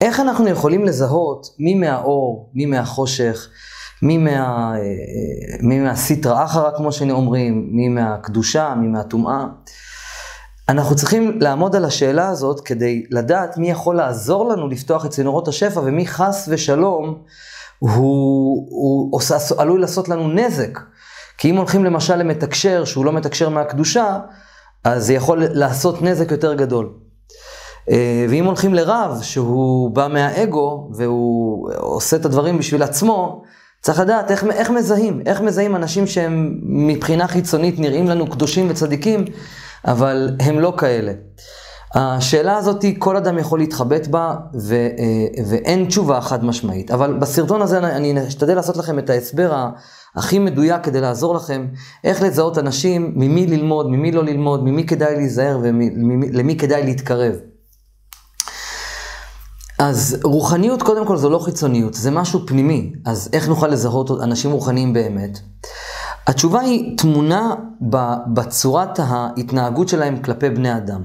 איך 0.00 0.20
אנחנו 0.20 0.48
יכולים 0.48 0.84
לזהות 0.84 1.46
מי 1.58 1.74
מהאור, 1.74 2.50
מי 2.54 2.66
מהחושך, 2.66 3.48
מי, 4.02 4.18
מה, 4.18 4.72
מי 5.60 5.80
מהסיטרא 5.80 6.44
אחרא, 6.44 6.70
כמו 6.76 6.92
שאומרים, 6.92 7.68
מי 7.72 7.88
מהקדושה, 7.88 8.74
מי 8.74 8.88
מהטומאה. 8.88 9.44
אנחנו 10.68 10.96
צריכים 10.96 11.38
לעמוד 11.40 11.76
על 11.76 11.84
השאלה 11.84 12.28
הזאת 12.28 12.60
כדי 12.60 13.06
לדעת 13.10 13.58
מי 13.58 13.70
יכול 13.70 13.96
לעזור 13.96 14.48
לנו 14.48 14.68
לפתוח 14.68 15.06
את 15.06 15.10
צינורות 15.10 15.48
השפע 15.48 15.80
ומי 15.80 16.06
חס 16.06 16.48
ושלום 16.52 17.22
הוא, 17.78 18.66
הוא 18.70 19.16
עושה, 19.16 19.36
עלול 19.58 19.80
לעשות 19.80 20.08
לנו 20.08 20.28
נזק. 20.28 20.78
כי 21.38 21.50
אם 21.50 21.56
הולכים 21.56 21.84
למשל 21.84 22.16
למתקשר 22.16 22.84
שהוא 22.84 23.04
לא 23.04 23.12
מתקשר 23.12 23.48
מהקדושה, 23.48 24.18
אז 24.84 25.06
זה 25.06 25.14
יכול 25.14 25.44
לעשות 25.50 26.02
נזק 26.02 26.30
יותר 26.30 26.54
גדול. 26.54 27.05
אה, 27.90 28.26
ואם 28.28 28.44
הולכים 28.44 28.74
לרב 28.74 29.18
שהוא 29.22 29.90
בא 29.90 30.08
מהאגו 30.12 30.90
והוא 30.94 31.70
עושה 31.76 32.16
את 32.16 32.24
הדברים 32.24 32.58
בשביל 32.58 32.82
עצמו, 32.82 33.42
צריך 33.82 34.00
לדעת 34.00 34.30
איך, 34.30 34.44
איך 34.44 34.70
מזהים, 34.70 35.22
איך 35.26 35.40
מזהים 35.40 35.76
אנשים 35.76 36.06
שהם 36.06 36.58
מבחינה 36.62 37.28
חיצונית 37.28 37.78
נראים 37.78 38.08
לנו 38.08 38.26
קדושים 38.26 38.66
וצדיקים, 38.70 39.24
אבל 39.84 40.36
הם 40.40 40.60
לא 40.60 40.74
כאלה. 40.78 41.12
השאלה 41.94 42.56
הזאת, 42.56 42.84
כל 42.98 43.16
אדם 43.16 43.38
יכול 43.38 43.58
להתחבט 43.58 44.06
בה, 44.06 44.34
ו, 44.60 44.74
אה, 44.74 45.44
ואין 45.50 45.84
תשובה 45.84 46.20
חד 46.20 46.44
משמעית. 46.44 46.90
אבל 46.90 47.14
בסרטון 47.14 47.62
הזה 47.62 47.78
אני 47.78 48.28
אשתדל 48.28 48.54
לעשות 48.54 48.76
לכם 48.76 48.98
את 48.98 49.10
ההסבר 49.10 49.68
הכי 50.16 50.38
מדויק 50.38 50.84
כדי 50.84 51.00
לעזור 51.00 51.34
לכם 51.34 51.66
איך 52.04 52.22
לזהות 52.22 52.58
אנשים, 52.58 53.12
ממי 53.16 53.46
ללמוד, 53.46 53.90
ממי 53.90 54.12
לא 54.12 54.24
ללמוד, 54.24 54.64
ממי 54.64 54.86
כדאי 54.86 55.16
להיזהר 55.16 55.58
ולמי 55.62 56.56
כדאי 56.56 56.82
להתקרב. 56.84 57.34
אז 59.78 60.18
רוחניות 60.24 60.82
קודם 60.82 61.06
כל 61.06 61.16
זו 61.16 61.30
לא 61.30 61.38
חיצוניות, 61.38 61.94
זה 61.94 62.10
משהו 62.10 62.46
פנימי. 62.46 62.92
אז 63.04 63.28
איך 63.32 63.48
נוכל 63.48 63.68
לזהות 63.68 64.10
אנשים 64.10 64.50
רוחניים 64.50 64.92
באמת? 64.92 65.38
התשובה 66.26 66.60
היא 66.60 66.98
תמונה 66.98 67.54
בצורת 68.34 68.98
ההתנהגות 68.98 69.88
שלהם 69.88 70.22
כלפי 70.22 70.50
בני 70.50 70.76
אדם. 70.76 71.02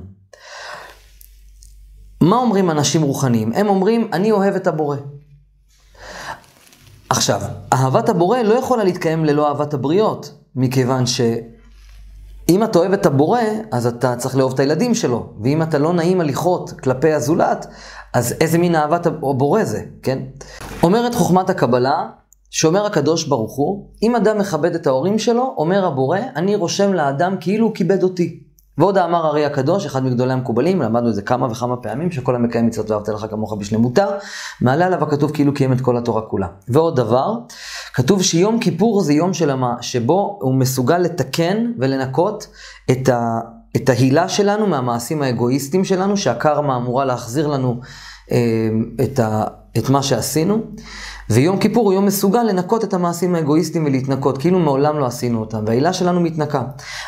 מה 2.22 2.36
אומרים 2.36 2.72
אנשים 2.72 3.02
רוחניים? 3.02 3.54
הם 3.54 3.70
אומרים, 3.70 4.10
אני 4.14 4.32
אוהב 4.32 4.56
את 4.56 4.68
הבורא. 4.68 4.98
עכשיו, 7.10 7.42
אהבת 7.74 8.10
הבורא 8.10 8.38
לא 8.38 8.54
יכולה 8.54 8.84
להתקיים 8.84 9.26
ללא 9.26 9.48
אהבת 9.48 9.74
הבריות, 9.74 10.34
מכיוון 10.56 11.06
שאם 11.06 12.64
אתה 12.64 12.80
אוהב 12.80 12.94
את 12.94 13.06
הבורא, 13.06 13.42
אז 13.72 13.88
אתה 13.88 14.16
צריך 14.16 14.36
לאהוב 14.36 14.54
את 14.54 14.60
הילדים 14.60 14.96
שלו, 14.96 15.34
ואם 15.44 15.62
אתה 15.62 15.78
לא 15.78 15.94
נעים 15.94 16.22
הליכות 16.22 16.72
כלפי 16.72 17.14
הזולת, 17.14 17.68
אז 18.14 18.36
איזה 18.42 18.58
מין 18.58 18.76
אהבת 18.76 19.06
הבורא 19.06 19.64
זה, 19.64 19.82
כן? 20.04 20.20
אומרת 20.84 21.16
חוכמת 21.16 21.50
הקבלה, 21.50 22.10
שאומר 22.50 22.86
הקדוש 22.86 23.24
ברוך 23.24 23.56
הוא, 23.56 23.88
אם 24.04 24.16
אדם 24.16 24.38
מכבד 24.38 24.76
את 24.76 24.88
ההורים 24.88 25.20
שלו, 25.20 25.54
אומר 25.58 25.86
הבורא, 25.86 26.20
אני 26.36 26.56
רושם 26.56 26.94
לאדם 26.94 27.36
כאילו 27.40 27.66
הוא 27.66 27.76
כיבד 27.76 28.04
אותי. 28.04 28.44
ועוד 28.78 28.98
אמר 28.98 29.28
ארי 29.28 29.46
הקדוש, 29.46 29.86
אחד 29.86 30.04
מגדולי 30.04 30.34
המקובלים, 30.34 30.82
למדנו 30.82 31.10
את 31.10 31.16
זה 31.16 31.22
כמה 31.22 31.48
וכמה 31.52 31.78
פעמים, 31.78 32.12
שכל 32.12 32.36
המקיים 32.36 32.66
מצוות 32.66 32.92
ואהבת 32.92 33.10
לך 33.10 33.26
כמוך 33.30 33.54
בשלמותה, 33.54 34.06
מעלה 34.62 34.86
עליו 34.86 35.04
הכתוב 35.04 35.32
כאילו 35.32 35.54
קיים 35.54 35.74
את 35.74 35.82
כל 35.82 35.98
התורה 35.98 36.22
כולה. 36.22 36.48
ועוד 36.68 36.96
דבר, 36.96 37.34
כתוב 37.94 38.24
שיום 38.24 38.60
כיפור 38.60 39.02
זה 39.02 39.14
יום 39.14 39.34
שלמה, 39.34 39.76
שבו 39.82 40.40
הוא 40.42 40.56
מסוגל 40.56 40.98
לתקן 40.98 41.72
ולנקות 41.80 42.48
את, 42.92 43.10
ה, 43.10 43.40
את 43.76 43.90
ההילה 43.90 44.30
שלנו 44.30 44.68
מהמעשים 44.68 45.22
האגואיסטיים 45.22 45.86
שלנו, 45.86 46.18
שהקרמה 46.18 46.76
אמורה 46.76 47.06
להחזיר 47.06 47.48
לנו 47.48 47.80
אה, 48.32 48.70
את, 49.04 49.20
ה, 49.20 49.44
את 49.78 49.90
מה 49.90 50.04
שעשינו. 50.04 50.62
ויום 51.30 51.58
כיפור 51.60 51.86
הוא 51.86 51.94
יום 51.94 52.06
מסוגל 52.06 52.44
לנקות 52.44 52.84
את 52.84 52.94
המעשים 52.94 53.36
האגואיסטיים 53.36 53.86
ולהתנקות, 53.86 54.38
כאילו 54.38 54.60
מעולם 54.60 55.00
לא 55.00 55.06
עשינו 55.06 55.40
אותם, 55.40 55.64
והעילה 55.68 55.94
שלנו 55.94 56.22
מתנקה. 56.22 56.64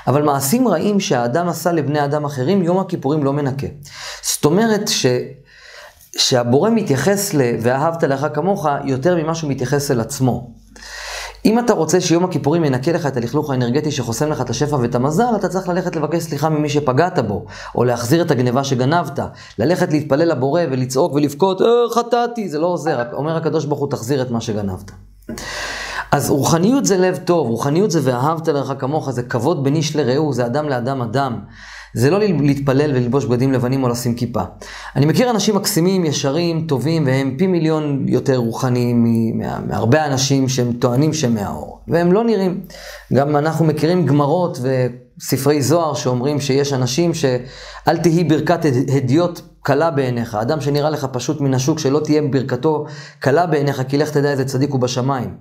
אבל 0.08 0.22
מעשים 0.22 0.68
רעים 0.68 1.00
שהאדם 1.00 1.50
עשה 1.50 1.72
לבני 1.72 2.06
אדם 2.06 2.26
אחרים, 2.26 2.64
יום 2.64 2.80
הכיפורים 2.80 3.24
לא 3.24 3.34
מנקה. 3.34 3.68
זאת 4.22 4.46
אומרת 4.46 4.88
ש... 4.88 5.06
שהבורא 6.18 6.70
מתייחס 6.70 7.34
ל... 7.34 7.42
ואהבת 7.62 8.04
לך 8.04 8.28
כמוך 8.34 8.68
יותר 8.84 9.24
ממה 9.24 9.36
שהוא 9.36 9.52
מתייחס 9.52 9.92
אל 9.92 10.00
עצמו. 10.00 10.63
אם 11.46 11.60
אתה 11.60 11.74
רוצה 11.74 12.02
שיום 12.02 12.24
הכיפורים 12.24 12.66
ינקה 12.66 12.92
לך 12.92 13.06
את 13.06 13.18
הלכלוך 13.18 13.50
האנרגטי 13.50 13.92
שחוסם 13.92 14.30
לך 14.30 14.42
את 14.42 14.50
השפע 14.50 14.76
ואת 14.76 14.96
המזל, 14.96 15.36
אתה 15.36 15.48
צריך 15.48 15.70
ללכת 15.70 15.96
לבקש 15.96 16.24
סליחה 16.24 16.50
ממי 16.50 16.70
שפגעת 16.70 17.20
בו, 17.20 17.46
או 17.76 17.84
להחזיר 17.84 18.22
את 18.22 18.32
הגניבה 18.32 18.64
שגנבת, 18.64 19.20
ללכת 19.60 19.92
להתפלל 19.92 20.32
לבורא 20.32 20.62
ולצעוק 20.72 21.14
ולבכות, 21.14 21.62
אה, 21.62 21.68
חטאתי, 21.92 22.50
זה 22.50 22.60
לא 22.60 22.68
עוזר, 22.68 23.04
אומר 23.14 23.38
הקדוש 23.38 23.66
ברוך 23.66 23.80
הוא, 23.80 23.90
תחזיר 23.90 24.22
את 24.22 24.32
מה 24.32 24.42
שגנבת. 24.42 24.92
אז 26.12 26.30
רוחניות 26.30 26.86
זה 26.86 26.98
לב 26.98 27.18
טוב, 27.18 27.48
רוחניות 27.48 27.92
זה 27.92 28.00
ואהבת 28.04 28.48
לך 28.48 28.74
כמוך, 28.80 29.12
זה 29.12 29.24
כבוד 29.24 29.64
בין 29.64 29.76
איש 29.76 29.96
לרעהו, 29.96 30.34
זה 30.34 30.46
אדם 30.46 30.70
לאדם 30.70 31.02
אדם. 31.02 31.40
זה 31.94 32.10
לא 32.10 32.20
להתפלל 32.20 32.92
וללבוש 32.92 33.26
בגדים 33.26 33.54
לבנים 33.54 33.84
או 33.84 33.90
לשים 33.90 34.16
כיפה. 34.16 34.42
אני 34.96 35.06
מכיר 35.06 35.30
אנשים 35.30 35.56
מקסימים, 35.56 36.06
ישרים, 36.06 36.66
טובים, 36.68 37.06
והם 37.06 37.36
פי 37.38 37.48
מיליון 37.48 38.06
יותר 38.08 38.38
רוחניים 38.38 39.06
מהרבה 39.68 40.06
אנשים 40.06 40.50
שהם 40.50 40.74
טוענים 40.74 41.14
שהם 41.14 41.34
מהאור. 41.34 41.80
והם 41.88 42.12
לא 42.12 42.24
נראים. 42.24 42.62
גם 43.14 43.36
אנחנו 43.36 43.66
מכירים 43.66 44.06
גמרות 44.06 44.60
וספרי 44.62 45.62
זוהר 45.62 45.94
שאומרים 45.94 46.40
שיש 46.40 46.74
אנשים 46.74 47.14
שאל 47.14 47.98
תהי 48.04 48.24
ברכת 48.24 48.60
הדיוט 48.96 49.42
קלה 49.64 49.92
בעיניך. 49.92 50.36
אדם 50.36 50.62
שנראה 50.62 50.90
לך 50.90 51.08
פשוט 51.12 51.42
מן 51.42 51.54
השוק, 51.54 51.80
שלא 51.80 52.00
תהיה 52.00 52.22
ברכתו 52.32 52.86
קלה 53.20 53.46
בעיניך, 53.46 53.82
כי 53.88 53.98
לך 53.98 54.10
תדע 54.10 54.32
איזה 54.32 54.46
צדיק 54.46 54.72
הוא 54.72 54.80
בשמיים. 54.80 55.38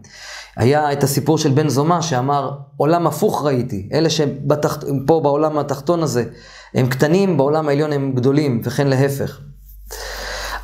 היה 0.57 0.93
את 0.93 1.03
הסיפור 1.03 1.39
של 1.39 1.51
בן 1.51 1.69
זומא 1.69 2.01
שאמר, 2.01 2.51
עולם 2.77 3.07
הפוך 3.07 3.45
ראיתי. 3.45 3.89
אלה 3.93 4.11
שפה 4.11 5.21
בעולם 5.21 5.59
התחתון 5.59 6.03
הזה 6.03 6.25
הם 6.75 6.87
קטנים, 6.87 7.37
בעולם 7.37 7.69
העליון 7.69 7.93
הם 7.93 8.13
גדולים, 8.13 8.61
וכן 8.65 8.87
להפך. 8.87 9.41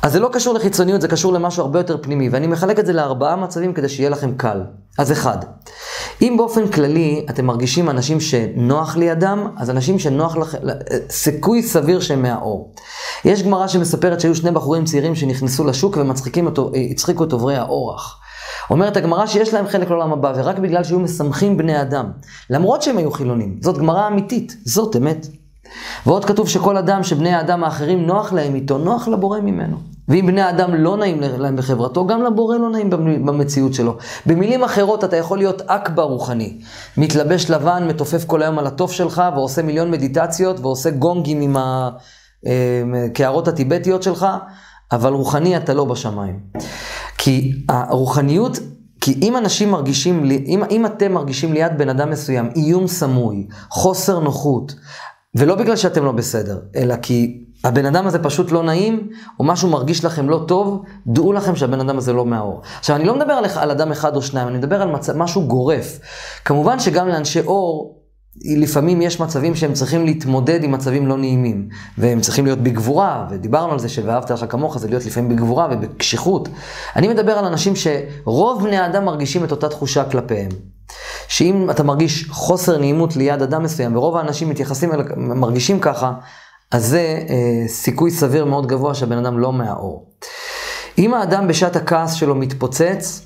אז 0.01 0.11
זה 0.11 0.19
לא 0.19 0.29
קשור 0.33 0.53
לחיצוניות, 0.53 1.01
זה 1.01 1.07
קשור 1.07 1.33
למשהו 1.33 1.63
הרבה 1.63 1.79
יותר 1.79 1.97
פנימי, 2.01 2.29
ואני 2.29 2.47
מחלק 2.47 2.79
את 2.79 2.85
זה 2.85 2.93
לארבעה 2.93 3.35
מצבים 3.35 3.73
כדי 3.73 3.89
שיהיה 3.89 4.09
לכם 4.09 4.35
קל. 4.37 4.61
אז 4.97 5.11
אחד, 5.11 5.37
אם 6.21 6.33
באופן 6.37 6.67
כללי 6.67 7.25
אתם 7.29 7.45
מרגישים 7.45 7.89
אנשים 7.89 8.19
שנוח 8.19 8.97
לידם, 8.97 9.47
אז 9.57 9.69
אנשים 9.69 9.99
שנוח 9.99 10.37
לכם, 10.37 10.57
סיכוי 11.09 11.63
סביר 11.63 11.99
שהם 11.99 12.21
מהאור. 12.21 12.73
יש 13.25 13.43
גמרא 13.43 13.67
שמספרת 13.67 14.19
שהיו 14.19 14.35
שני 14.35 14.51
בחורים 14.51 14.85
צעירים 14.85 15.15
שנכנסו 15.15 15.63
לשוק 15.63 15.97
ומצחיקים 15.97 16.45
אותו, 16.45 16.71
הצחיקו 16.91 17.23
את 17.23 17.31
עוברי 17.31 17.55
האורח. 17.55 18.19
אומרת 18.69 18.97
הגמרא 18.97 19.25
שיש 19.25 19.53
להם 19.53 19.67
חלק 19.67 19.89
לעולם 19.89 20.13
הבא, 20.13 20.33
ורק 20.35 20.59
בגלל 20.59 20.83
שהיו 20.83 20.99
משמחים 20.99 21.57
בני 21.57 21.81
אדם, 21.81 22.11
למרות 22.49 22.81
שהם 22.81 22.97
היו 22.97 23.11
חילונים. 23.11 23.57
זאת 23.61 23.77
גמרא 23.77 24.07
אמיתית, 24.07 24.55
זאת 24.65 24.95
אמת. 24.95 25.27
ועוד 26.05 26.25
כתוב 26.25 26.49
שכל 26.49 26.77
אדם 26.77 27.03
שבני 27.03 27.33
האדם 27.33 27.63
האחרים 27.63 28.05
נוח 28.05 28.33
להם 28.33 28.55
איתו, 28.55 28.77
נוח 28.77 29.07
לבורא 29.07 29.39
ממנו. 29.39 29.77
ואם 30.09 30.25
בני 30.27 30.41
האדם 30.41 30.75
לא 30.75 30.97
נעים 30.97 31.19
להם 31.19 31.55
בחברתו, 31.55 32.07
גם 32.07 32.23
לבורא 32.23 32.57
לא 32.57 32.69
נעים 32.69 32.89
במציאות 33.25 33.73
שלו. 33.73 33.97
במילים 34.25 34.63
אחרות, 34.63 35.03
אתה 35.03 35.15
יכול 35.15 35.37
להיות 35.37 35.61
אכבר 35.67 36.03
רוחני. 36.03 36.57
מתלבש 36.97 37.49
לבן, 37.49 37.87
מתופף 37.87 38.25
כל 38.25 38.41
היום 38.41 38.59
על 38.59 38.67
התוף 38.67 38.91
שלך, 38.91 39.23
ועושה 39.35 39.61
מיליון 39.61 39.91
מדיטציות, 39.91 40.59
ועושה 40.59 40.89
גונגים 40.89 41.41
עם 41.41 41.55
הקערות 42.45 43.47
אה, 43.47 43.53
הטיבטיות 43.53 44.03
שלך, 44.03 44.27
אבל 44.91 45.13
רוחני 45.13 45.57
אתה 45.57 45.73
לא 45.73 45.85
בשמיים. 45.85 46.39
כי 47.17 47.51
הרוחניות, 47.69 48.59
כי 49.01 49.19
אם 49.21 49.37
אנשים 49.37 49.71
מרגישים, 49.71 50.31
אם, 50.45 50.63
אם 50.71 50.85
אתם 50.85 51.11
מרגישים 51.11 51.53
ליד 51.53 51.77
בן 51.77 51.89
אדם 51.89 52.09
מסוים 52.09 52.49
איום 52.55 52.87
סמוי, 52.87 53.47
חוסר 53.69 54.19
נוחות, 54.19 54.75
ולא 55.35 55.55
בגלל 55.55 55.75
שאתם 55.75 56.05
לא 56.05 56.11
בסדר, 56.11 56.59
אלא 56.75 56.95
כי 57.01 57.43
הבן 57.63 57.85
אדם 57.85 58.07
הזה 58.07 58.19
פשוט 58.19 58.51
לא 58.51 58.63
נעים, 58.63 59.09
או 59.39 59.45
משהו 59.45 59.69
מרגיש 59.69 60.05
לכם 60.05 60.29
לא 60.29 60.45
טוב, 60.47 60.83
דעו 61.07 61.33
לכם 61.33 61.55
שהבן 61.55 61.79
אדם 61.79 61.97
הזה 61.97 62.13
לא 62.13 62.25
מהאור. 62.25 62.61
עכשיו, 62.79 62.95
אני 62.95 63.05
לא 63.05 63.15
מדבר 63.15 63.33
על, 63.33 63.45
על 63.55 63.71
אדם 63.71 63.91
אחד 63.91 64.15
או 64.15 64.21
שניים, 64.21 64.47
אני 64.47 64.57
מדבר 64.57 64.81
על 64.81 64.91
מצ... 64.91 65.09
משהו 65.09 65.47
גורף. 65.47 65.99
כמובן 66.45 66.79
שגם 66.79 67.07
לאנשי 67.07 67.39
אור, 67.41 67.99
לפעמים 68.57 69.01
יש 69.01 69.19
מצבים 69.19 69.55
שהם 69.55 69.73
צריכים 69.73 70.05
להתמודד 70.05 70.63
עם 70.63 70.71
מצבים 70.71 71.07
לא 71.07 71.17
נעימים, 71.17 71.69
והם 71.97 72.21
צריכים 72.21 72.45
להיות 72.45 72.59
בגבורה, 72.59 73.27
ודיברנו 73.31 73.71
על 73.71 73.79
זה 73.79 73.89
ש"ואהבת 73.89 74.31
לך 74.31 74.45
כמוך" 74.49 74.77
זה 74.77 74.87
להיות 74.87 75.05
לפעמים 75.05 75.29
בגבורה 75.29 75.67
ובקשיחות. 75.71 76.49
אני 76.95 77.07
מדבר 77.07 77.31
על 77.31 77.45
אנשים 77.45 77.73
שרוב 77.75 78.63
בני 78.63 78.77
האדם 78.77 79.05
מרגישים 79.05 79.43
את 79.43 79.51
אותה 79.51 79.69
תחושה 79.69 80.03
כלפיהם. 80.03 80.49
שאם 81.29 81.69
אתה 81.69 81.83
מרגיש 81.83 82.29
חוסר 82.29 82.77
נעימות 82.77 83.15
ליד 83.15 83.41
אדם 83.41 83.63
מסוים, 83.63 83.95
ורוב 83.95 84.17
האנשים 84.17 84.49
מתייחסים, 84.49 84.91
אל, 84.91 85.01
מרגישים 85.17 85.79
ככה, 85.79 86.13
אז 86.71 86.85
זה 86.85 87.23
אה, 87.29 87.67
סיכוי 87.67 88.11
סביר 88.11 88.45
מאוד 88.45 88.67
גבוה 88.67 88.93
שהבן 88.93 89.17
אדם 89.17 89.39
לא 89.39 89.53
מהאור. 89.53 90.11
אם 90.97 91.13
האדם 91.13 91.47
בשעת 91.47 91.75
הכעס 91.75 92.13
שלו 92.13 92.35
מתפוצץ, 92.35 93.25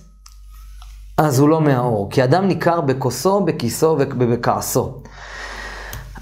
אז 1.17 1.39
הוא 1.39 1.49
לא 1.49 1.61
מהאור, 1.61 2.09
כי 2.11 2.23
אדם 2.23 2.47
ניכר 2.47 2.81
בכוסו, 2.81 3.39
בכיסו 3.45 3.95
ובכעסו. 3.99 5.03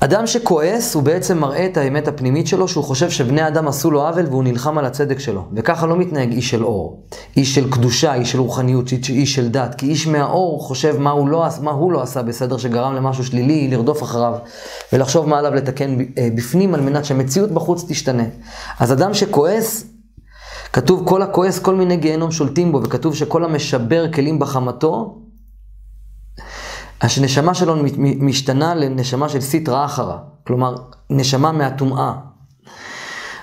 אדם 0.03 0.27
שכועס 0.27 0.95
הוא 0.95 1.03
בעצם 1.03 1.37
מראה 1.37 1.65
את 1.65 1.77
האמת 1.77 2.07
הפנימית 2.07 2.47
שלו, 2.47 2.67
שהוא 2.67 2.83
חושב 2.83 3.09
שבני 3.09 3.47
אדם 3.47 3.67
עשו 3.67 3.91
לו 3.91 4.07
עוול 4.07 4.25
והוא 4.25 4.43
נלחם 4.43 4.77
על 4.77 4.85
הצדק 4.85 5.19
שלו. 5.19 5.43
וככה 5.55 5.87
לא 5.87 5.95
מתנהג 5.97 6.31
איש 6.31 6.49
של 6.49 6.63
אור, 6.63 7.03
איש 7.37 7.55
של 7.55 7.71
קדושה, 7.71 8.13
איש 8.13 8.31
של 8.31 8.39
רוחניות, 8.39 8.91
איש 9.09 9.35
של 9.35 9.49
דת. 9.49 9.75
כי 9.75 9.85
איש 9.85 10.07
מהאור 10.07 10.63
חושב 10.63 10.97
מה 10.99 11.11
הוא 11.11 11.27
לא, 11.27 11.45
מה 11.61 11.71
הוא 11.71 11.91
לא 11.91 12.01
עשה 12.01 12.21
בסדר 12.21 12.57
שגרם 12.57 12.95
למשהו 12.95 13.23
שלילי, 13.23 13.67
לרדוף 13.67 14.03
אחריו 14.03 14.33
ולחשוב 14.93 15.29
מה 15.29 15.39
עליו 15.39 15.53
לתקן 15.53 15.97
אה, 16.17 16.29
בפנים 16.35 16.73
על 16.73 16.81
מנת 16.81 17.05
שהמציאות 17.05 17.51
בחוץ 17.51 17.85
תשתנה. 17.87 18.25
אז 18.79 18.93
אדם 18.93 19.13
שכועס, 19.13 19.85
כתוב 20.73 21.07
כל 21.07 21.21
הכועס 21.21 21.59
כל 21.59 21.75
מיני 21.75 21.97
גיהנום 21.97 22.31
שולטים 22.31 22.71
בו, 22.71 22.83
וכתוב 22.83 23.15
שכל 23.15 23.45
המשבר 23.45 24.11
כלים 24.13 24.39
בחמתו, 24.39 25.17
הנשמה 27.01 27.53
שלו 27.53 27.75
משתנה 27.97 28.75
לנשמה 28.75 29.29
של 29.29 29.41
סיטרא 29.41 29.85
אחרא, 29.85 30.17
כלומר, 30.47 30.75
נשמה 31.09 31.51
מהטומאה. 31.51 32.13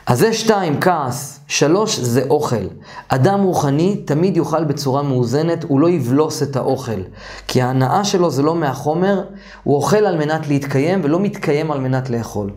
אז 0.07 0.19
זה 0.19 0.33
שתיים, 0.33 0.81
כעס. 0.81 1.41
שלוש, 1.47 1.99
זה 1.99 2.23
אוכל. 2.31 2.67
אדם 3.09 3.43
רוחני 3.43 3.97
תמיד 3.97 4.37
יאכל 4.37 4.65
בצורה 4.65 5.03
מאוזנת, 5.03 5.65
הוא 5.65 5.81
לא 5.81 5.91
יבלוס 5.91 6.43
את 6.43 6.57
האוכל. 6.57 7.01
כי 7.47 7.63
ההנאה 7.63 8.05
שלו 8.05 8.31
זה 8.31 8.43
לא 8.43 8.55
מהחומר, 8.55 9.25
הוא 9.65 9.77
אוכל 9.77 9.97
על 9.97 10.19
מנת 10.19 10.49
להתקיים 10.49 11.01
ולא 11.05 11.21
מתקיים 11.21 11.71
על 11.71 11.81
מנת 11.81 12.11
לאכול. 12.11 12.51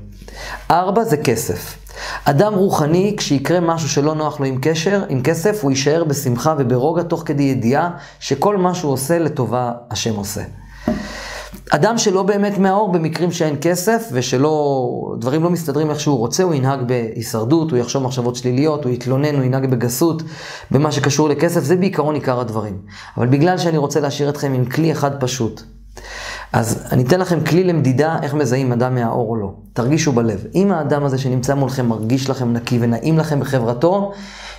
ארבע, 0.71 1.03
זה 1.03 1.17
כסף. 1.17 1.77
אדם 2.25 2.53
רוחני, 2.53 3.15
כשיקרה 3.17 3.59
משהו 3.59 3.89
שלא 3.89 4.15
נוח 4.15 4.39
לו 4.39 4.45
עם 4.45 4.57
קשר, 4.61 5.03
עם 5.09 5.21
כסף, 5.21 5.63
הוא 5.63 5.71
יישאר 5.71 6.03
בשמחה 6.03 6.55
וברוגע 6.57 7.03
תוך 7.03 7.23
כדי 7.25 7.43
ידיעה 7.43 7.89
שכל 8.19 8.57
מה 8.57 8.75
שהוא 8.75 8.93
עושה 8.93 9.19
לטובה 9.19 9.71
השם 9.91 10.15
עושה. 10.15 10.41
אדם 11.73 11.97
שלא 11.97 12.23
באמת 12.23 12.57
מהאור 12.57 12.91
במקרים 12.91 13.31
שאין 13.31 13.55
כסף 13.61 14.09
ושלא, 14.11 15.15
דברים 15.19 15.43
לא 15.43 15.49
מסתדרים 15.49 15.89
איך 15.89 15.99
שהוא 15.99 16.17
רוצה, 16.17 16.43
הוא 16.43 16.53
ינהג 16.53 16.79
בהישרדות, 16.87 17.71
הוא 17.71 17.79
יחשוב 17.79 18.03
מחשבות 18.03 18.35
שליליות, 18.35 18.83
הוא 18.83 18.93
יתלונן, 18.93 19.35
הוא 19.35 19.43
ינהג 19.43 19.65
בגסות, 19.65 20.23
במה 20.71 20.91
שקשור 20.91 21.29
לכסף, 21.29 21.63
זה 21.63 21.75
בעיקרון 21.75 22.15
עיקר 22.15 22.39
הדברים. 22.39 22.77
אבל 23.17 23.27
בגלל 23.27 23.57
שאני 23.57 23.77
רוצה 23.77 23.99
להשאיר 23.99 24.29
אתכם 24.29 24.53
עם 24.53 24.65
כלי 24.65 24.91
אחד 24.91 25.19
פשוט, 25.19 25.61
אז 26.53 26.87
אני 26.91 27.03
אתן 27.03 27.19
לכם 27.19 27.43
כלי 27.45 27.63
למדידה 27.63 28.17
איך 28.21 28.33
מזהים 28.33 28.71
אדם 28.71 28.95
מהאור 28.95 29.29
או 29.29 29.35
לא. 29.35 29.53
תרגישו 29.73 30.11
בלב. 30.11 30.45
אם 30.55 30.71
האדם 30.71 31.03
הזה 31.03 31.17
שנמצא 31.17 31.55
מולכם 31.55 31.85
מרגיש 31.85 32.29
לכם 32.29 32.53
נקי 32.53 32.77
ונעים 32.81 33.17
לכם 33.17 33.39
בחברתו, 33.39 34.11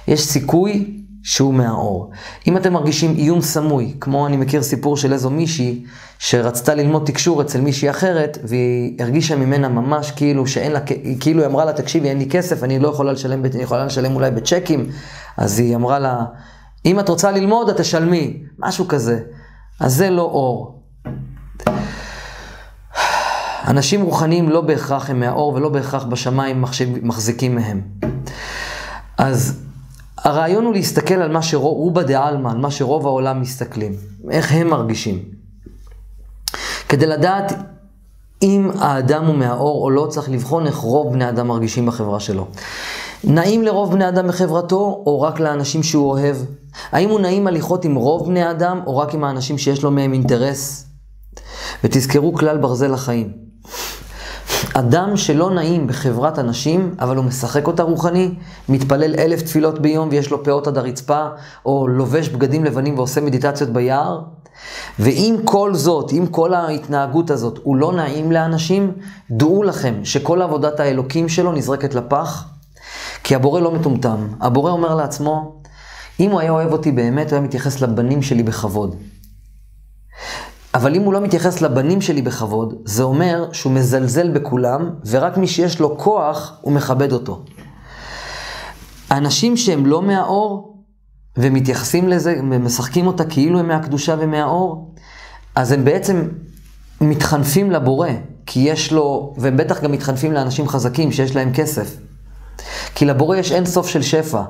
יש 0.08 0.20
סיכוי 0.20 1.02
שהוא 1.22 1.54
מהאור. 1.54 2.10
אם 2.46 2.56
אתם 2.56 2.72
מרגישים 2.72 3.14
איום 3.16 3.40
סמוי, 3.40 3.94
כמו 4.00 4.26
אני 4.26 4.36
מכיר 4.36 4.62
סיפור 4.62 4.96
של 4.96 5.12
איזו 5.12 5.30
מישהי 5.30 5.84
שרצתה 6.24 6.74
ללמוד 6.74 7.02
תקשור 7.06 7.42
אצל 7.42 7.60
מישהי 7.60 7.90
אחרת, 7.90 8.38
והיא 8.44 9.02
הרגישה 9.02 9.36
ממנה 9.36 9.68
ממש 9.68 10.10
כאילו 10.10 10.46
שאין 10.46 10.72
לה, 10.72 10.80
כאילו 11.20 11.40
היא 11.40 11.46
אמרה 11.46 11.64
לה, 11.64 11.72
תקשיבי, 11.72 12.08
אין 12.08 12.18
לי 12.18 12.28
כסף, 12.30 12.62
אני 12.62 12.78
לא 12.78 12.88
יכולה 12.88 13.12
לשלם, 13.12 13.44
אני 13.44 13.62
יכולה 13.62 13.84
לשלם 13.84 14.14
אולי 14.14 14.30
בצ'קים, 14.30 14.90
אז 15.36 15.58
היא 15.58 15.76
אמרה 15.76 15.98
לה, 15.98 16.24
אם 16.84 17.00
את 17.00 17.08
רוצה 17.08 17.30
ללמוד, 17.30 17.68
את 17.68 17.76
תשלמי, 17.76 18.42
משהו 18.58 18.88
כזה. 18.88 19.20
אז 19.80 19.94
זה 19.94 20.10
לא 20.10 20.22
אור. 20.22 20.82
אנשים 23.68 24.02
רוחניים 24.02 24.48
לא 24.48 24.60
בהכרח 24.60 25.10
הם 25.10 25.20
מהאור 25.20 25.54
ולא 25.54 25.68
בהכרח 25.68 26.04
בשמיים 26.04 26.64
מחזיקים 27.02 27.54
מהם. 27.54 27.80
אז 29.18 29.62
הרעיון 30.18 30.64
הוא 30.64 30.74
להסתכל 30.74 31.14
על 31.14 31.32
מה 31.32 31.42
שרובה 31.42 32.02
דעלמא, 32.02 32.48
על 32.48 32.58
מה 32.58 32.70
שרוב 32.70 33.06
העולם 33.06 33.40
מסתכלים, 33.40 33.92
איך 34.30 34.52
הם 34.52 34.68
מרגישים. 34.68 35.41
כדי 36.92 37.06
לדעת 37.06 37.52
אם 38.42 38.70
האדם 38.78 39.26
הוא 39.26 39.34
מהאור 39.34 39.84
או 39.84 39.90
לא, 39.90 40.06
צריך 40.10 40.30
לבחון 40.30 40.66
איך 40.66 40.76
רוב 40.76 41.12
בני 41.12 41.28
אדם 41.28 41.48
מרגישים 41.48 41.86
בחברה 41.86 42.20
שלו. 42.20 42.46
נעים 43.24 43.62
לרוב 43.62 43.92
בני 43.92 44.08
אדם 44.08 44.28
בחברתו, 44.28 45.02
או 45.06 45.20
רק 45.20 45.40
לאנשים 45.40 45.82
שהוא 45.82 46.10
אוהב? 46.10 46.36
האם 46.92 47.08
הוא 47.08 47.20
נעים 47.20 47.46
הליכות 47.46 47.84
עם 47.84 47.94
רוב 47.94 48.26
בני 48.26 48.50
אדם, 48.50 48.80
או 48.86 48.98
רק 48.98 49.14
עם 49.14 49.24
האנשים 49.24 49.58
שיש 49.58 49.82
לו 49.82 49.90
מהם 49.90 50.12
אינטרס? 50.12 50.86
ותזכרו 51.84 52.32
כלל 52.34 52.58
ברזל 52.58 52.92
לחיים. 52.92 53.32
אדם 54.74 55.16
שלא 55.16 55.50
נעים 55.50 55.86
בחברת 55.86 56.38
אנשים, 56.38 56.94
אבל 57.00 57.16
הוא 57.16 57.24
משחק 57.24 57.66
אותה 57.66 57.82
רוחני, 57.82 58.34
מתפלל 58.68 59.14
אלף 59.18 59.42
תפילות 59.42 59.78
ביום 59.78 60.08
ויש 60.10 60.30
לו 60.30 60.44
פאות 60.44 60.66
עד 60.66 60.78
הרצפה, 60.78 61.26
או 61.66 61.88
לובש 61.88 62.28
בגדים 62.28 62.64
לבנים 62.64 62.98
ועושה 62.98 63.20
מדיטציות 63.20 63.70
ביער, 63.70 64.20
ועם 64.98 65.36
כל 65.44 65.74
זאת, 65.74 66.12
עם 66.12 66.26
כל 66.26 66.54
ההתנהגות 66.54 67.30
הזאת, 67.30 67.58
הוא 67.62 67.76
לא 67.76 67.92
נעים 67.92 68.32
לאנשים, 68.32 68.92
דעו 69.30 69.62
לכם 69.62 69.94
שכל 70.04 70.42
עבודת 70.42 70.80
האלוקים 70.80 71.28
שלו 71.28 71.52
נזרקת 71.52 71.94
לפח, 71.94 72.44
כי 73.24 73.34
הבורא 73.34 73.60
לא 73.60 73.70
מטומטם. 73.70 74.26
הבורא 74.40 74.70
אומר 74.70 74.94
לעצמו, 74.94 75.60
אם 76.20 76.30
הוא 76.30 76.40
היה 76.40 76.50
אוהב 76.50 76.72
אותי 76.72 76.92
באמת, 76.92 77.30
הוא 77.30 77.36
היה 77.36 77.46
מתייחס 77.46 77.80
לבנים 77.80 78.22
שלי 78.22 78.42
בכבוד. 78.42 78.96
אבל 80.74 80.94
אם 80.94 81.02
הוא 81.02 81.12
לא 81.12 81.20
מתייחס 81.20 81.60
לבנים 81.60 82.00
שלי 82.00 82.22
בכבוד, 82.22 82.74
זה 82.84 83.02
אומר 83.02 83.48
שהוא 83.52 83.72
מזלזל 83.72 84.30
בכולם, 84.30 84.90
ורק 85.06 85.36
מי 85.36 85.46
שיש 85.46 85.80
לו 85.80 85.98
כוח, 85.98 86.58
הוא 86.60 86.72
מכבד 86.72 87.12
אותו. 87.12 87.42
אנשים 89.10 89.56
שהם 89.56 89.86
לא 89.86 90.02
מהאור, 90.02 90.72
ומתייחסים 91.36 92.08
לזה, 92.08 92.40
ומשחקים 92.50 93.06
אותה 93.06 93.24
כאילו 93.24 93.58
הם 93.58 93.68
מהקדושה 93.68 94.16
ומהאור, 94.18 94.94
אז 95.54 95.72
הם 95.72 95.84
בעצם 95.84 96.28
מתחנפים 97.00 97.70
לבורא, 97.70 98.08
כי 98.46 98.60
יש 98.60 98.92
לו, 98.92 99.34
והם 99.38 99.56
בטח 99.56 99.82
גם 99.82 99.92
מתחנפים 99.92 100.32
לאנשים 100.32 100.68
חזקים 100.68 101.12
שיש 101.12 101.36
להם 101.36 101.52
כסף. 101.54 101.96
כי 102.94 103.04
לבורא 103.04 103.36
יש 103.36 103.52
אין 103.52 103.66
סוף 103.66 103.88
של 103.88 104.02
שפע, 104.02 104.42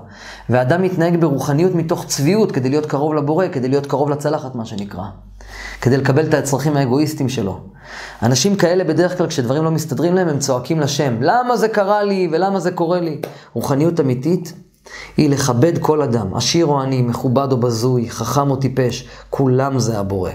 ואדם 0.50 0.82
מתנהג 0.82 1.20
ברוחניות 1.20 1.74
מתוך 1.74 2.06
צביעות 2.06 2.52
כדי 2.52 2.68
להיות 2.68 2.86
קרוב 2.86 3.14
לבורא, 3.14 3.46
כדי 3.52 3.68
להיות 3.68 3.86
קרוב 3.86 4.10
לצלחת, 4.10 4.54
מה 4.54 4.64
שנקרא. 4.64 5.04
כדי 5.82 5.96
לקבל 5.96 6.26
את 6.26 6.34
הצרכים 6.34 6.76
האגואיסטיים 6.76 7.28
שלו. 7.28 7.60
אנשים 8.22 8.56
כאלה 8.56 8.84
בדרך 8.84 9.18
כלל 9.18 9.26
כשדברים 9.26 9.64
לא 9.64 9.70
מסתדרים 9.70 10.14
להם 10.14 10.28
הם 10.28 10.38
צועקים 10.38 10.80
לשם, 10.80 11.16
למה 11.20 11.56
זה 11.56 11.68
קרה 11.68 12.02
לי 12.02 12.28
ולמה 12.32 12.60
זה 12.60 12.70
קורה 12.70 13.00
לי? 13.00 13.20
רוחניות 13.54 14.00
אמיתית 14.00 14.52
היא 15.16 15.30
לכבד 15.30 15.78
כל 15.78 16.02
אדם, 16.02 16.34
עשיר 16.34 16.66
או 16.66 16.80
עני, 16.80 17.02
מכובד 17.02 17.52
או 17.52 17.56
בזוי, 17.56 18.10
חכם 18.10 18.50
או 18.50 18.56
טיפש, 18.56 19.08
כולם 19.30 19.78
זה 19.78 19.98
הבורא. 19.98 20.30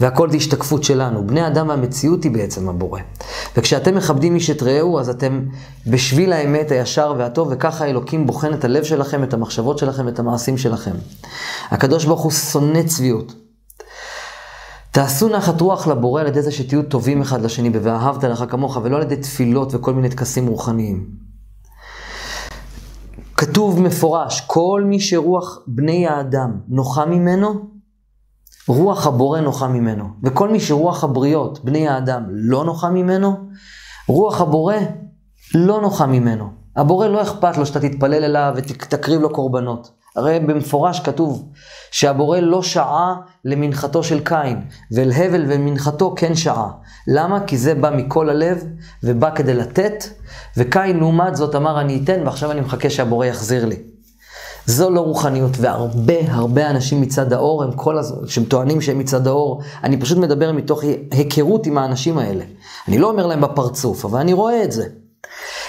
והכל 0.00 0.30
זה 0.30 0.36
השתקפות 0.36 0.84
שלנו. 0.84 1.26
בני 1.26 1.46
אדם 1.46 1.68
והמציאות 1.68 2.24
היא 2.24 2.32
בעצם 2.32 2.68
הבורא. 2.68 3.00
וכשאתם 3.56 3.94
מכבדים 3.94 4.34
איש 4.34 4.50
את 4.50 4.62
רעהו, 4.62 4.98
אז 4.98 5.08
אתם 5.08 5.40
בשביל 5.86 6.32
האמת, 6.32 6.70
הישר 6.70 7.14
והטוב, 7.18 7.48
וככה 7.50 7.86
אלוקים 7.86 8.26
בוחן 8.26 8.54
את 8.54 8.64
הלב 8.64 8.84
שלכם, 8.84 9.24
את 9.24 9.34
המחשבות 9.34 9.78
שלכם, 9.78 10.08
את 10.08 10.18
המעשים 10.18 10.58
שלכם. 10.58 10.94
הקדוש 11.70 12.04
ברוך 12.04 12.20
הוא 12.20 12.32
שונא 12.32 12.82
צביעות. 12.82 13.32
תעשו 14.92 15.28
נחת 15.28 15.60
רוח 15.60 15.86
לבורא 15.86 16.20
על 16.20 16.26
ידי 16.26 16.42
זה 16.42 16.52
שתהיו 16.52 16.82
טובים 16.82 17.20
אחד 17.20 17.42
לשני 17.42 17.70
ב"ואהבת 17.70 18.24
לך 18.24 18.44
כמוך", 18.48 18.78
ולא 18.82 18.96
על 18.96 19.02
ידי 19.02 19.16
תפילות 19.16 19.74
וכל 19.74 19.94
מיני 19.94 20.08
טקסים 20.08 20.46
רוחניים. 20.46 21.06
כתוב 23.36 23.80
מפורש, 23.80 24.40
כל 24.46 24.82
מי 24.86 25.00
שרוח 25.00 25.58
בני 25.66 26.06
האדם 26.06 26.60
נוחה 26.68 27.04
ממנו, 27.04 27.70
רוח 28.68 29.06
הבורא 29.06 29.40
נוחה 29.40 29.68
ממנו. 29.68 30.04
וכל 30.24 30.48
מי 30.48 30.60
שרוח 30.60 31.04
הבריות, 31.04 31.64
בני 31.64 31.88
האדם, 31.88 32.24
לא 32.28 32.64
נוחה 32.64 32.90
ממנו, 32.90 33.36
רוח 34.08 34.40
הבורא 34.40 34.74
לא 35.54 35.80
נוחה 35.80 36.06
ממנו. 36.06 36.50
הבורא 36.76 37.06
לא 37.06 37.22
אכפת 37.22 37.56
לו 37.56 37.66
שאתה 37.66 37.80
תתפלל 37.80 38.24
אליו 38.24 38.52
ותקריב 38.56 39.20
לו 39.20 39.30
קורבנות. 39.32 39.99
הרי 40.16 40.40
במפורש 40.40 41.00
כתוב 41.00 41.48
שהבורא 41.90 42.38
לא 42.38 42.62
שעה 42.62 43.14
למנחתו 43.44 44.02
של 44.02 44.20
קין, 44.20 44.60
ואל 44.92 45.12
הבל 45.12 45.44
ומנחתו 45.48 46.14
כן 46.16 46.34
שעה. 46.34 46.68
למה? 47.08 47.40
כי 47.46 47.58
זה 47.58 47.74
בא 47.74 47.90
מכל 47.90 48.30
הלב, 48.30 48.64
ובא 49.04 49.30
כדי 49.34 49.54
לתת, 49.54 50.04
וקין 50.56 50.98
לעומת 50.98 51.36
זאת 51.36 51.54
אמר 51.54 51.80
אני 51.80 52.00
אתן, 52.04 52.22
ועכשיו 52.24 52.50
אני 52.50 52.60
מחכה 52.60 52.90
שהבורא 52.90 53.26
יחזיר 53.26 53.64
לי. 53.64 53.76
זו 54.66 54.90
לא 54.90 55.00
רוחניות, 55.00 55.50
והרבה 55.56 56.14
הרבה 56.28 56.70
אנשים 56.70 57.00
מצד 57.00 57.32
האור, 57.32 57.62
הם 57.62 57.72
כל 57.72 57.98
הזמן, 57.98 58.28
שהם 58.28 58.44
טוענים 58.44 58.80
שהם 58.80 58.98
מצד 58.98 59.26
האור, 59.26 59.62
אני 59.84 60.00
פשוט 60.00 60.18
מדבר 60.18 60.52
מתוך 60.52 60.82
היכרות 61.10 61.66
עם 61.66 61.78
האנשים 61.78 62.18
האלה. 62.18 62.44
אני 62.88 62.98
לא 62.98 63.10
אומר 63.10 63.26
להם 63.26 63.40
בפרצוף, 63.40 64.04
אבל 64.04 64.20
אני 64.20 64.32
רואה 64.32 64.64
את 64.64 64.72
זה. 64.72 64.86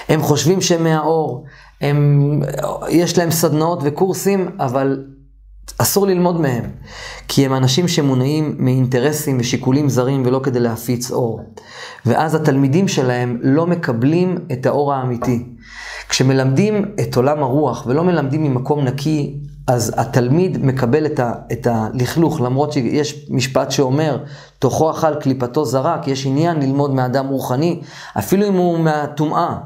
הם 0.10 0.22
חושבים 0.22 0.62
שהם 0.62 0.84
מהאור, 0.84 1.46
הם, 1.82 2.42
יש 2.90 3.18
להם 3.18 3.32
סדנאות 3.32 3.80
וקורסים, 3.84 4.50
אבל 4.60 5.04
אסור 5.78 6.08
ללמוד 6.08 6.42
מהם. 6.42 6.64
כי 7.28 7.46
הם 7.46 7.54
אנשים 7.54 7.88
שמונעים 7.88 8.56
מאינטרסים 8.58 9.38
ושיקולים 9.40 9.90
זרים 9.90 10.24
ולא 10.26 10.40
כדי 10.44 10.60
להפיץ 10.60 11.12
אור. 11.12 11.42
ואז 12.06 12.36
התלמידים 12.36 12.88
שלהם 12.88 13.38
לא 13.42 13.68
מקבלים 13.68 14.38
את 14.52 14.66
האור 14.66 14.94
האמיתי. 14.94 15.46
כשמלמדים 16.10 16.86
את 17.00 17.16
עולם 17.16 17.44
הרוח 17.44 17.84
ולא 17.88 18.04
מלמדים 18.04 18.44
ממקום 18.44 18.84
נקי, 18.86 19.40
אז 19.68 19.94
התלמיד 19.98 20.66
מקבל 20.66 21.06
את, 21.06 21.20
ה, 21.20 21.34
את 21.52 21.68
הלכלוך, 21.68 22.42
למרות 22.42 22.72
שיש 22.74 23.30
משפט 23.30 23.72
שאומר, 23.72 24.24
תוכו 24.60 24.92
אכל 24.92 25.16
קליפתו 25.16 25.66
זרק, 25.66 26.08
יש 26.08 26.26
עניין 26.26 26.60
ללמוד 26.60 26.94
מאדם 26.94 27.28
רוחני, 27.28 27.82
אפילו 28.18 28.48
אם 28.48 28.54
הוא 28.54 28.80
מהטומאה. 28.80 29.58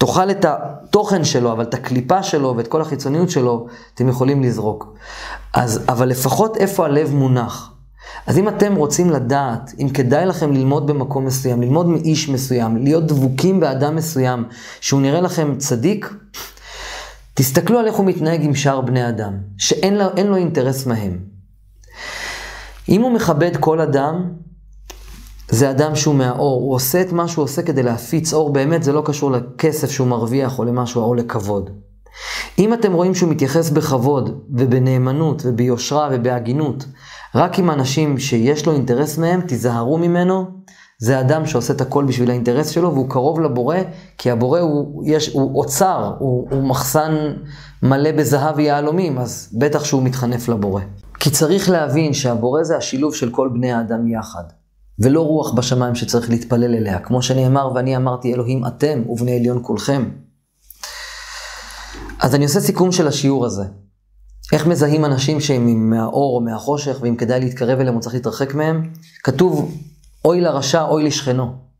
תאכל 0.00 0.30
את 0.30 0.44
התוכן 0.44 1.24
שלו, 1.24 1.52
אבל 1.52 1.62
את 1.62 1.74
הקליפה 1.74 2.22
שלו 2.22 2.54
ואת 2.56 2.68
כל 2.68 2.80
החיצוניות 2.80 3.30
שלו, 3.30 3.66
אתם 3.94 4.08
יכולים 4.08 4.42
לזרוק. 4.42 4.94
אז, 5.52 5.84
אבל 5.88 6.08
לפחות 6.08 6.56
איפה 6.56 6.84
הלב 6.84 7.14
מונח. 7.14 7.72
אז 8.26 8.38
אם 8.38 8.48
אתם 8.48 8.76
רוצים 8.76 9.10
לדעת, 9.10 9.74
אם 9.78 9.88
כדאי 9.88 10.26
לכם 10.26 10.52
ללמוד 10.52 10.86
במקום 10.86 11.24
מסוים, 11.24 11.62
ללמוד 11.62 11.86
מאיש 11.86 12.28
מסוים, 12.28 12.76
להיות 12.76 13.06
דבוקים 13.06 13.60
באדם 13.60 13.96
מסוים, 13.96 14.44
שהוא 14.80 15.00
נראה 15.00 15.20
לכם 15.20 15.56
צדיק, 15.58 16.14
תסתכלו 17.34 17.78
על 17.78 17.86
איך 17.86 17.94
הוא 17.94 18.06
מתנהג 18.06 18.44
עם 18.44 18.54
שאר 18.54 18.80
בני 18.80 19.08
אדם, 19.08 19.32
שאין 19.58 19.98
לו, 19.98 20.04
לו 20.24 20.36
אינטרס 20.36 20.86
מהם. 20.86 21.18
אם 22.88 23.02
הוא 23.02 23.12
מכבד 23.12 23.56
כל 23.56 23.80
אדם, 23.80 24.32
זה 25.50 25.70
אדם 25.70 25.96
שהוא 25.96 26.14
מהאור, 26.14 26.62
הוא 26.62 26.74
עושה 26.74 27.00
את 27.00 27.12
מה 27.12 27.28
שהוא 27.28 27.42
עושה 27.42 27.62
כדי 27.62 27.82
להפיץ 27.82 28.32
אור, 28.32 28.52
באמת 28.52 28.82
זה 28.82 28.92
לא 28.92 29.02
קשור 29.04 29.30
לכסף 29.30 29.90
שהוא 29.90 30.06
מרוויח 30.08 30.58
או 30.58 30.64
למשהו, 30.64 31.02
או 31.02 31.14
לכבוד. 31.14 31.70
אם 32.58 32.74
אתם 32.74 32.92
רואים 32.92 33.14
שהוא 33.14 33.30
מתייחס 33.30 33.70
בכבוד 33.70 34.40
ובנאמנות 34.50 35.42
וביושרה 35.44 36.08
ובהגינות 36.12 36.84
רק 37.34 37.58
עם 37.58 37.70
אנשים 37.70 38.18
שיש 38.18 38.66
לו 38.66 38.72
אינטרס 38.72 39.18
מהם, 39.18 39.40
תיזהרו 39.40 39.98
ממנו. 39.98 40.44
זה 40.98 41.20
אדם 41.20 41.46
שעושה 41.46 41.72
את 41.72 41.80
הכל 41.80 42.04
בשביל 42.04 42.30
האינטרס 42.30 42.68
שלו, 42.68 42.92
והוא 42.92 43.10
קרוב 43.10 43.40
לבורא, 43.40 43.76
כי 44.18 44.30
הבורא 44.30 44.60
הוא, 44.60 45.02
יש, 45.06 45.28
הוא 45.32 45.58
אוצר, 45.58 46.14
הוא, 46.18 46.48
הוא 46.50 46.62
מחסן 46.62 47.14
מלא 47.82 48.12
בזהב 48.12 48.54
ויהלומים, 48.56 49.18
אז 49.18 49.48
בטח 49.58 49.84
שהוא 49.84 50.02
מתחנף 50.02 50.48
לבורא. 50.48 50.82
כי 51.20 51.30
צריך 51.30 51.70
להבין 51.70 52.12
שהבורא 52.12 52.62
זה 52.62 52.76
השילוב 52.76 53.14
של 53.14 53.30
כל 53.30 53.48
בני 53.52 53.72
האדם 53.72 54.08
יחד, 54.08 54.44
ולא 55.00 55.20
רוח 55.20 55.52
בשמיים 55.52 55.94
שצריך 55.94 56.30
להתפלל 56.30 56.74
אליה. 56.74 56.98
כמו 56.98 57.22
שנאמר, 57.22 57.72
ואני 57.74 57.96
אמרתי, 57.96 58.34
אלוהים 58.34 58.66
אתם 58.66 59.02
ובני 59.08 59.36
עליון 59.36 59.58
כולכם. 59.62 60.10
אז 62.20 62.34
אני 62.34 62.44
עושה 62.44 62.60
סיכום 62.60 62.92
של 62.92 63.08
השיעור 63.08 63.46
הזה. 63.46 63.64
איך 64.52 64.66
מזהים 64.66 65.04
אנשים 65.04 65.40
שהם 65.40 65.90
מהאור 65.90 66.36
או 66.36 66.40
מהחושך, 66.40 66.98
ואם 67.00 67.16
כדאי 67.16 67.40
להתקרב 67.40 67.80
אליהם 67.80 67.96
או 67.96 68.00
צריך 68.00 68.14
להתרחק 68.14 68.54
מהם? 68.54 68.92
כתוב, 69.24 69.74
אוי 70.24 70.40
לרשע, 70.40 70.82
אוי 70.82 71.04
לשכנו. 71.04 71.70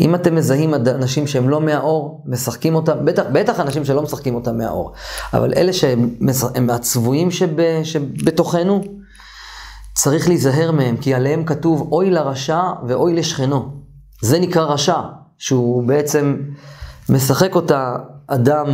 אם 0.00 0.14
אתם 0.14 0.34
מזהים 0.34 0.74
אנשים 0.74 1.26
שהם 1.26 1.48
לא 1.48 1.60
מהאור, 1.60 2.24
משחקים 2.26 2.74
אותם, 2.74 3.04
בטח, 3.04 3.22
בטח 3.32 3.60
אנשים 3.60 3.84
שלא 3.84 4.02
משחקים 4.02 4.34
אותם 4.34 4.58
מהאור, 4.58 4.92
אבל 5.32 5.52
אלה 5.56 5.72
שהם 5.72 6.16
הצבועים 6.70 7.30
שב, 7.30 7.82
שבתוכנו, 7.84 8.80
צריך 10.00 10.28
להיזהר 10.28 10.72
מהם, 10.72 10.96
כי 10.96 11.14
עליהם 11.14 11.44
כתוב 11.44 11.88
אוי 11.92 12.10
לרשע 12.10 12.62
ואוי 12.88 13.14
לשכנו. 13.14 13.68
זה 14.22 14.40
נקרא 14.40 14.64
רשע, 14.64 15.00
שהוא 15.38 15.82
בעצם 15.82 16.36
משחק 17.08 17.54
אותה 17.54 17.96
אדם 18.26 18.66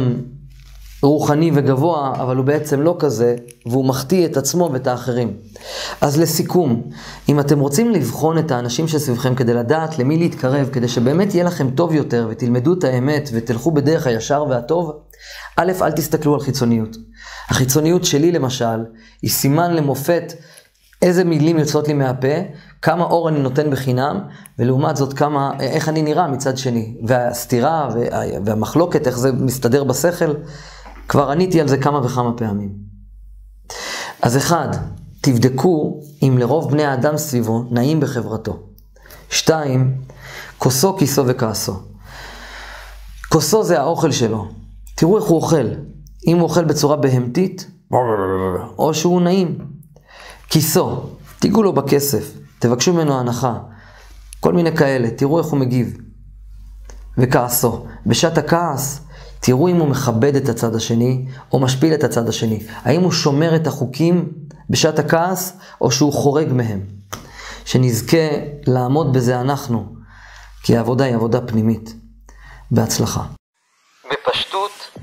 רוחני 1.02 1.50
וגבוה, 1.54 2.12
אבל 2.20 2.36
הוא 2.36 2.44
בעצם 2.44 2.80
לא 2.80 2.96
כזה, 2.98 3.36
והוא 3.66 3.84
מחטיא 3.84 4.26
את 4.26 4.36
עצמו 4.36 4.70
ואת 4.72 4.86
האחרים. 4.86 5.36
אז 6.00 6.20
לסיכום, 6.20 6.82
אם 7.28 7.40
אתם 7.40 7.60
רוצים 7.60 7.90
לבחון 7.90 8.38
את 8.38 8.50
האנשים 8.50 8.88
שסביבכם 8.88 9.34
כדי 9.34 9.54
לדעת 9.54 9.98
למי 9.98 10.18
להתקרב, 10.18 10.68
כדי 10.72 10.88
שבאמת 10.88 11.34
יהיה 11.34 11.44
לכם 11.44 11.70
טוב 11.70 11.94
יותר 11.94 12.26
ותלמדו 12.30 12.72
את 12.72 12.84
האמת 12.84 13.30
ותלכו 13.32 13.70
בדרך 13.70 14.06
הישר 14.06 14.44
והטוב, 14.48 14.92
א', 15.56 15.72
אל 15.82 15.92
תסתכלו 15.92 16.34
על 16.34 16.40
חיצוניות. 16.40 16.96
החיצוניות 17.48 18.04
שלי 18.04 18.32
למשל, 18.32 18.84
היא 19.22 19.30
סימן 19.30 19.74
למופת 19.74 20.32
איזה 21.04 21.24
מילים 21.24 21.58
יוצאות 21.58 21.88
לי 21.88 21.94
מהפה, 21.94 22.28
כמה 22.82 23.04
אור 23.04 23.28
אני 23.28 23.40
נותן 23.40 23.70
בחינם, 23.70 24.20
ולעומת 24.58 24.96
זאת 24.96 25.12
כמה, 25.12 25.52
איך 25.60 25.88
אני 25.88 26.02
נראה 26.02 26.28
מצד 26.28 26.58
שני. 26.58 26.96
והסתירה 27.06 27.88
והמחלוקת, 28.44 29.06
איך 29.06 29.18
זה 29.18 29.32
מסתדר 29.32 29.84
בשכל. 29.84 30.34
כבר 31.08 31.30
עניתי 31.30 31.60
על 31.60 31.68
זה 31.68 31.78
כמה 31.78 32.06
וכמה 32.06 32.32
פעמים. 32.36 32.72
אז 34.22 34.36
אחד, 34.36 34.68
תבדקו 35.20 36.00
אם 36.22 36.38
לרוב 36.38 36.70
בני 36.70 36.84
האדם 36.84 37.16
סביבו 37.16 37.64
נעים 37.70 38.00
בחברתו. 38.00 38.58
שתיים, 39.30 39.94
כוסו, 40.58 40.96
כיסו 40.96 41.26
וכעסו. 41.26 41.74
כוסו 43.28 43.62
זה 43.62 43.80
האוכל 43.80 44.12
שלו. 44.12 44.48
תראו 44.96 45.16
איך 45.16 45.24
הוא 45.24 45.36
אוכל. 45.36 45.68
אם 46.26 46.36
הוא 46.36 46.42
אוכל 46.42 46.64
בצורה 46.64 46.96
בהמתית, 46.96 47.70
או 48.78 48.94
שהוא 48.94 49.20
נעים. 49.20 49.73
כיסו, 50.54 51.02
תיגעו 51.38 51.62
לו 51.62 51.72
בכסף, 51.72 52.32
תבקשו 52.58 52.92
ממנו 52.92 53.20
הנחה. 53.20 53.58
כל 54.40 54.52
מיני 54.52 54.76
כאלה, 54.76 55.10
תראו 55.10 55.38
איך 55.38 55.46
הוא 55.46 55.58
מגיב. 55.58 55.96
וכעסו. 57.18 57.86
בשעת 58.06 58.38
הכעס, 58.38 59.00
תראו 59.40 59.68
אם 59.68 59.76
הוא 59.76 59.88
מכבד 59.88 60.36
את 60.36 60.48
הצד 60.48 60.74
השני, 60.74 61.26
או 61.52 61.60
משפיל 61.60 61.94
את 61.94 62.04
הצד 62.04 62.28
השני. 62.28 62.66
האם 62.82 63.00
הוא 63.00 63.12
שומר 63.12 63.56
את 63.56 63.66
החוקים 63.66 64.32
בשעת 64.70 64.98
הכעס, 64.98 65.58
או 65.80 65.90
שהוא 65.90 66.12
חורג 66.12 66.52
מהם. 66.52 66.80
שנזכה 67.64 68.28
לעמוד 68.66 69.12
בזה 69.12 69.40
אנחנו, 69.40 69.94
כי 70.62 70.76
העבודה 70.76 71.04
היא 71.04 71.14
עבודה 71.14 71.40
פנימית. 71.40 71.94
בהצלחה. 72.70 73.22
בפשטות, 74.12 74.98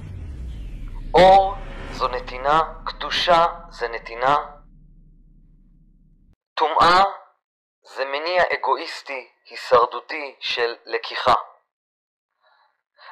אור 1.13 1.53
זו 1.97 2.07
נתינה, 2.07 2.59
קדושה 2.83 3.45
זה 3.79 3.85
נתינה, 3.95 4.35
טומאה 6.61 7.03
זה 7.81 8.05
מניע 8.05 8.43
אגואיסטי, 8.53 9.29
הישרדותי 9.45 10.35
של 10.39 10.75
לקיחה. 10.85 11.33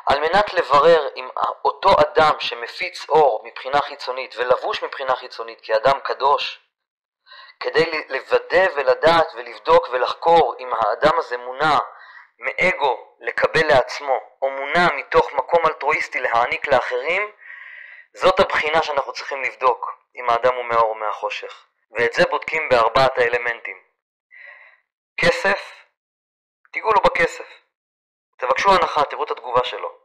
על 0.06 0.20
מנת 0.20 0.53
לברר 0.53 1.08
אם 1.15 1.29
אותו 1.65 1.89
אדם 2.01 2.39
שמפיץ 2.39 3.10
אור 3.10 3.41
מבחינה 3.46 3.82
חיצונית 3.82 4.36
ולבוש 4.38 4.84
מבחינה 4.84 5.15
חיצונית 5.15 5.62
כאדם 5.62 6.00
קדוש, 6.00 6.60
כדי 7.60 8.06
לוודא 8.10 8.65
ולדעת 8.75 9.32
ולבדוק 9.36 9.88
ולחקור 9.91 10.56
אם 10.60 10.74
האדם 10.74 11.18
הזה 11.18 11.38
מונע 11.38 11.77
מאגו 12.39 13.15
לקבל 13.20 13.68
לעצמו, 13.68 14.20
או 14.41 14.50
מונע 14.50 14.88
מתוך 14.96 15.34
מקום 15.34 15.65
אלטרואיסטי 15.65 16.20
להעניק 16.20 16.68
לאחרים, 16.68 17.32
זאת 18.13 18.39
הבחינה 18.39 18.84
שאנחנו 18.84 19.13
צריכים 19.13 19.41
לבדוק 19.44 19.91
אם 20.15 20.29
האדם 20.29 20.56
הוא 20.56 20.65
מהאור 20.65 20.89
או 20.89 20.96
מהחושך. 20.96 21.69
ואת 21.91 22.13
זה 22.13 22.24
בודקים 22.29 22.69
בארבעת 22.69 23.17
האלמנטים. 23.17 23.84
כסף, 25.22 25.86
תיגעו 26.72 26.91
לו 26.91 27.01
בכסף. 27.01 27.48
תבקשו 28.38 28.69
הנחה, 28.72 29.03
תראו 29.03 29.24
את 29.24 29.31
התגובה 29.31 29.63
שלו. 29.63 29.98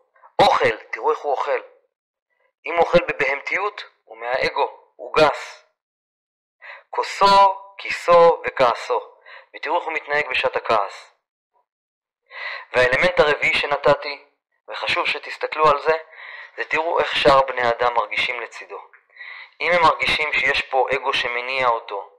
אוכל, 0.43 0.77
תראו 0.77 1.11
איך 1.11 1.19
הוא 1.19 1.33
אוכל. 1.33 1.61
אם 2.67 2.75
הוא 2.75 2.81
אוכל 2.81 2.99
בבהמתיות, 3.09 3.85
הוא 4.05 4.17
מהאגו, 4.19 4.93
הוא 4.97 5.15
גס. 5.15 5.65
כוסו, 6.91 7.65
כיסו 7.79 8.43
וכעסו, 8.47 9.01
ותראו 9.55 9.79
איך 9.79 9.85
הוא 9.85 9.93
מתנהג 9.93 10.29
בשעת 10.29 10.57
הכעס. 10.57 11.15
והאלמנט 12.73 13.21
הרביעי 13.21 13.55
שנתתי, 13.55 14.25
וחשוב 14.69 15.07
שתסתכלו 15.07 15.69
על 15.69 15.81
זה, 15.83 15.93
זה 16.57 16.65
תראו 16.65 17.01
איך 17.01 17.17
שאר 17.17 17.41
בני 17.47 17.69
אדם 17.69 17.95
מרגישים 17.95 18.41
לצידו. 18.41 18.94
אם 19.65 19.73
הם 19.73 19.83
מרגישים 19.83 20.33
שיש 20.33 20.63
פה 20.63 20.87
אגו 20.95 21.13
שמניע 21.13 21.69
אותו, 21.69 22.11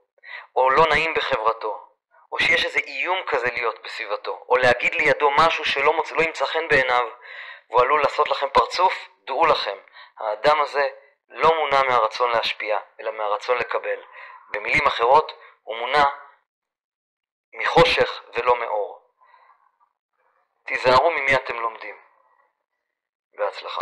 או 0.55 0.69
לא 0.69 0.83
נעים 0.89 1.13
בחברתו, 1.13 1.87
או 2.31 2.39
שיש 2.39 2.65
איזה 2.65 2.79
איום 2.79 3.23
כזה 3.27 3.47
להיות 3.51 3.83
בסביבתו, 3.83 4.45
או 4.49 4.57
להגיד 4.57 4.95
לידו 4.95 5.31
משהו 5.31 5.65
שלא 5.65 5.93
מוצ... 5.93 6.11
לא 6.11 6.21
ימצא 6.21 6.45
חן 6.45 6.67
בעיניו, 6.67 7.07
והוא 7.69 7.81
עלול 7.81 8.01
לעשות 8.01 8.29
לכם 8.29 8.49
פרצוף, 8.49 8.93
דעו 9.25 9.45
לכם, 9.45 9.77
האדם 10.19 10.61
הזה 10.61 10.89
לא 11.29 11.55
מונע 11.55 11.81
מהרצון 11.83 12.31
להשפיע, 12.31 12.79
אלא 12.99 13.11
מהרצון 13.11 13.57
לקבל. 13.57 13.99
במילים 14.51 14.87
אחרות, 14.87 15.31
הוא 15.63 15.77
מונע 15.77 16.03
מחושך 17.53 18.21
ולא 18.33 18.55
מאור. 18.55 19.01
תיזהרו 20.65 21.11
ממי 21.11 21.35
אתם 21.35 21.59
לומדים. 21.59 21.95
בהצלחה. 23.33 23.81